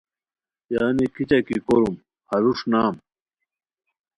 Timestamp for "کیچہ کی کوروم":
1.13-1.95